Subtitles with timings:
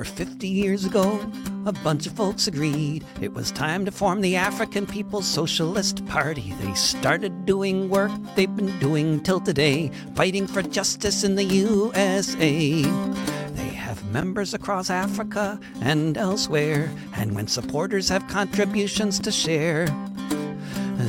[0.00, 1.30] Over 50 years ago,
[1.66, 6.54] a bunch of folks agreed it was time to form the African People's Socialist Party.
[6.58, 12.80] They started doing work they've been doing till today, fighting for justice in the USA.
[12.80, 19.86] They have members across Africa and elsewhere, and when supporters have contributions to share,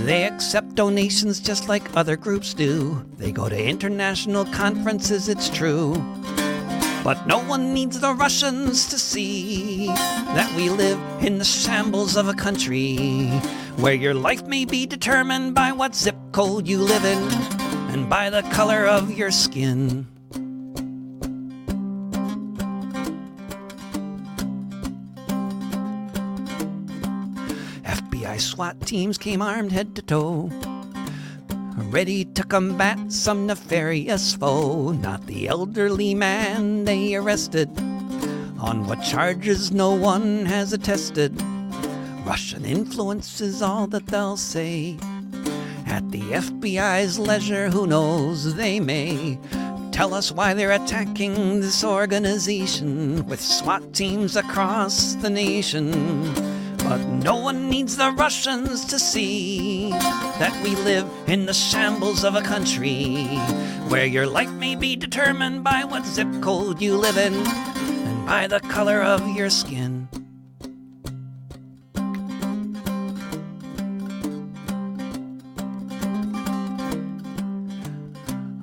[0.03, 3.05] they accept donations just like other groups do.
[3.15, 5.93] They go to international conferences, it's true.
[7.03, 12.27] But no one needs the Russians to see that we live in the shambles of
[12.27, 13.27] a country
[13.77, 17.17] where your life may be determined by what zip code you live in
[17.91, 20.05] and by the color of your skin.
[27.83, 30.51] FBI SWAT teams came armed head to toe
[31.81, 34.91] ready to combat some nefarious foe.
[34.91, 37.69] Not the elderly man they arrested,
[38.59, 41.33] on what charges no one has attested.
[42.25, 44.97] Russian influence is all that they'll say.
[45.87, 49.39] At the FBI's leisure, who knows, they may
[49.91, 56.60] tell us why they're attacking this organization with SWAT teams across the nation.
[56.91, 62.35] But no one needs the Russians to see that we live in the shambles of
[62.35, 63.27] a country
[63.87, 68.45] where your life may be determined by what zip code you live in and by
[68.47, 70.09] the color of your skin.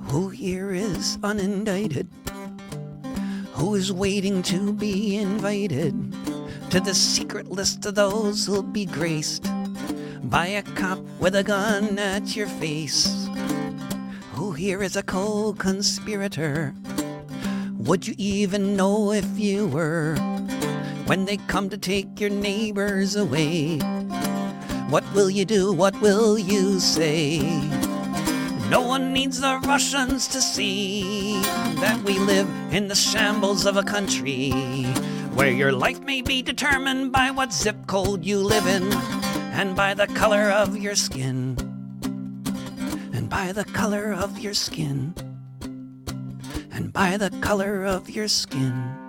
[0.08, 2.08] Who here is unindicted?
[3.54, 6.17] Who is waiting to be invited?
[6.70, 9.50] To the secret list of those who'll be graced
[10.24, 13.26] by a cop with a gun at your face.
[14.32, 16.74] Who here is a co conspirator?
[17.78, 20.16] Would you even know if you were
[21.06, 23.78] when they come to take your neighbors away?
[24.90, 25.72] What will you do?
[25.72, 27.40] What will you say?
[28.68, 31.40] No one needs the Russians to see
[31.80, 34.52] that we live in the shambles of a country
[35.38, 38.82] where your life may be determined by what zip code you live in,
[39.54, 41.54] and by the color of your skin.
[43.14, 45.14] And by the color of your skin.
[46.72, 49.07] And by the color of your skin.